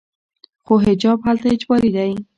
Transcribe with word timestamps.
خو 0.65 0.73
حجاب 0.85 1.19
هلته 1.27 1.47
اجباري 1.53 1.89
دی. 1.95 2.11